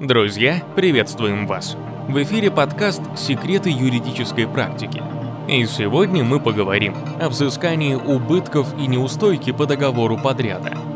[0.00, 1.76] Друзья, приветствуем вас!
[2.08, 5.00] В эфире подкаст «Секреты юридической практики».
[5.46, 10.76] И сегодня мы поговорим о взыскании убытков и неустойки по договору подряда–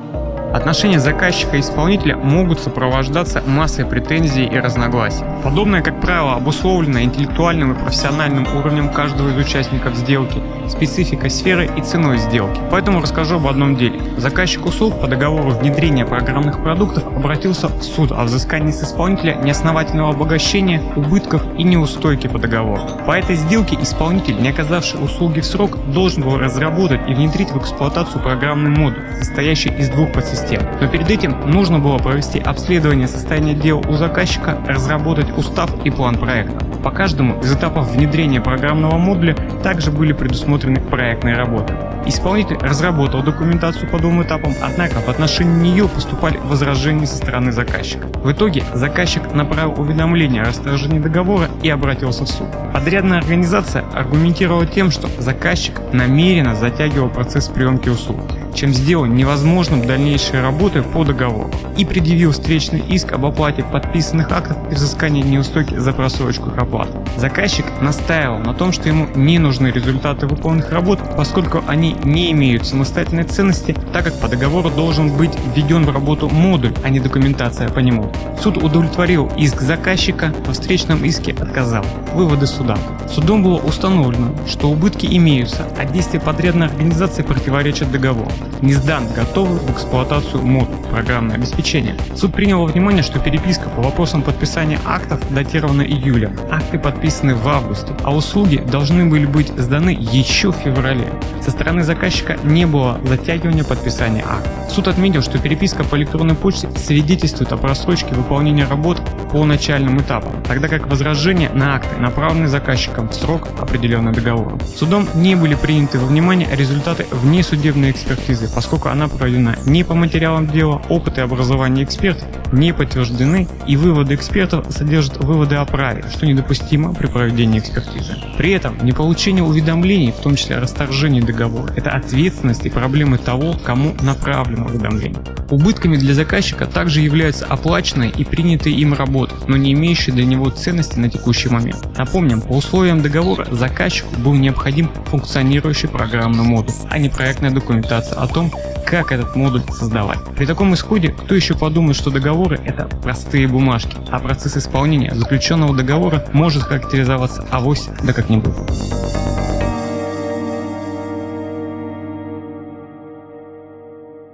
[0.52, 5.22] Отношения заказчика и исполнителя могут сопровождаться массой претензий и разногласий.
[5.44, 11.82] Подобное, как правило, обусловлено интеллектуальным и профессиональным уровнем каждого из участников сделки, спецификой сферы и
[11.82, 12.58] ценой сделки.
[12.70, 14.00] Поэтому расскажу об одном деле.
[14.16, 20.10] Заказчик услуг по договору внедрения программных продуктов обратился в суд о взыскании с исполнителя неосновательного
[20.10, 22.82] обогащения, убытков и неустойки по договору.
[23.06, 27.58] По этой сделке исполнитель, не оказавший услуги в срок, должен был разработать и внедрить в
[27.58, 30.62] эксплуатацию программный модуль, состоящий из двух подсистем систем.
[30.80, 36.16] Но перед этим нужно было провести обследование состояния дел у заказчика, разработать устав и план
[36.16, 36.64] проекта.
[36.82, 41.74] По каждому из этапов внедрения программного модуля также были предусмотрены проектные работы.
[42.06, 48.06] Исполнитель разработал документацию по двум этапам, однако в отношении нее поступали возражения со стороны заказчика.
[48.06, 52.46] В итоге заказчик направил уведомление о расторжении договора и обратился в суд.
[52.72, 58.16] Подрядная организация аргументировала тем, что заказчик намеренно затягивал процесс приемки услуг
[58.54, 64.56] чем сделал невозможным дальнейшие работы по договору и предъявил встречный иск об оплате подписанных актов
[64.70, 66.92] и взыскании неустойки за просрочку их оплаты.
[67.16, 72.66] Заказчик настаивал на том, что ему не нужны результаты выполненных работ, поскольку они не имеют
[72.66, 77.68] самостоятельной ценности, так как по договору должен быть введен в работу модуль, а не документация
[77.68, 78.12] по нему.
[78.40, 81.84] Суд удовлетворил иск заказчика, во встречном иске отказал.
[82.14, 82.76] Выводы суда.
[83.08, 88.30] Судом было установлено, что убытки имеются, а действия подрядной организации противоречат договору
[88.62, 91.96] не сдан готовый в эксплуатацию мод программное обеспечение.
[92.16, 97.46] Суд принял во внимание, что переписка по вопросам подписания актов датирована июлем, акты подписаны в
[97.48, 101.08] августе, а услуги должны были быть сданы еще в феврале.
[101.42, 104.50] Со стороны заказчика не было затягивания подписания акта.
[104.70, 109.00] Суд отметил, что переписка по электронной почте свидетельствует о просрочке выполнения работ
[109.32, 114.58] по начальным этапам, тогда как возражения на акты направлены заказчиком в срок, определенный договором.
[114.76, 120.46] Судом не были приняты во внимание результаты внесудебной экспертизы, поскольку она проведена не по материалам
[120.46, 126.26] дела, опыт и образование экспертов не подтверждены, и выводы экспертов содержат выводы о праве, что
[126.26, 128.16] недопустимо при проведении экспертизы.
[128.36, 133.18] При этом не получение уведомлений, в том числе о расторжении договора, это ответственность и проблемы
[133.18, 135.22] того, кому направлено уведомление.
[135.50, 140.50] Убытками для заказчика также являются оплаченные и принятые им работы, но не имеющие для него
[140.50, 141.96] ценности на текущий момент.
[141.96, 148.26] Напомним, по условиям договора заказчику был необходим функционирующий программный модуль, а не проектная документация о
[148.26, 148.52] том,
[148.86, 150.18] как этот модуль создавать.
[150.36, 155.76] При таком исходе, кто еще подумает, что договоры это простые бумажки, а процесс исполнения заключенного
[155.76, 158.54] договора может характеризоваться авось да как-нибудь.